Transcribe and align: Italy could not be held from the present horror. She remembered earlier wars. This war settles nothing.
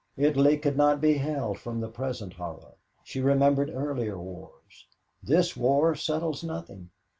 Italy 0.17 0.57
could 0.57 0.75
not 0.75 0.99
be 0.99 1.13
held 1.17 1.59
from 1.59 1.79
the 1.79 1.87
present 1.87 2.33
horror. 2.33 2.73
She 3.03 3.21
remembered 3.21 3.69
earlier 3.69 4.17
wars. 4.17 4.87
This 5.21 5.55
war 5.55 5.93
settles 5.93 6.43
nothing. 6.43 6.89